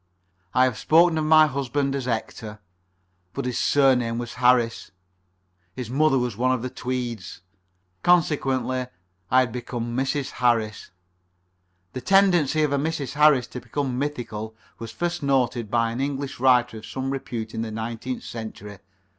[0.55, 2.57] I have spoken of my husband as Hector,
[3.33, 4.89] but his surname was Harris
[5.75, 7.41] his mother was one of the Tweeds.
[8.01, 8.87] Consequently,
[9.29, 10.31] I had become Mrs.
[10.31, 10.89] Harris.
[11.93, 13.13] The tendency of a Mrs.
[13.13, 17.61] Harris to become mythical was first noticed by an English writer of some repute in
[17.61, 18.79] the nineteenth century.